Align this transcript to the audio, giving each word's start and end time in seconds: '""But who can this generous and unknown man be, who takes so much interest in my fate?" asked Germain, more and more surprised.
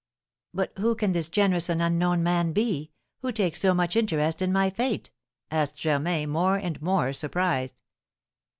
'""But 0.55 0.73
who 0.79 0.95
can 0.95 1.11
this 1.11 1.29
generous 1.29 1.69
and 1.69 1.79
unknown 1.79 2.23
man 2.23 2.53
be, 2.53 2.89
who 3.19 3.31
takes 3.31 3.59
so 3.59 3.75
much 3.75 3.95
interest 3.95 4.41
in 4.41 4.51
my 4.51 4.71
fate?" 4.71 5.11
asked 5.51 5.75
Germain, 5.75 6.27
more 6.31 6.55
and 6.57 6.81
more 6.81 7.13
surprised. 7.13 7.81